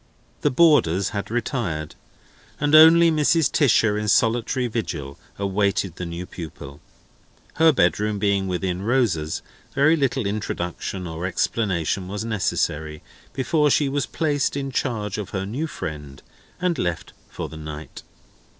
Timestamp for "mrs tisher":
3.11-3.99